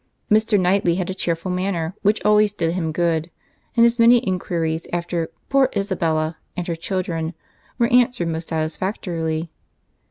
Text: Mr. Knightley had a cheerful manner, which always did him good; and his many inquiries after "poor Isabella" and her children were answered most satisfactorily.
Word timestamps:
Mr. 0.31 0.59
Knightley 0.59 0.95
had 0.95 1.11
a 1.11 1.13
cheerful 1.13 1.51
manner, 1.51 1.93
which 2.01 2.25
always 2.25 2.51
did 2.51 2.71
him 2.73 2.91
good; 2.91 3.29
and 3.77 3.83
his 3.83 3.99
many 3.99 4.17
inquiries 4.27 4.87
after 4.91 5.29
"poor 5.47 5.69
Isabella" 5.77 6.37
and 6.57 6.65
her 6.67 6.75
children 6.75 7.35
were 7.77 7.85
answered 7.93 8.27
most 8.27 8.47
satisfactorily. 8.47 9.51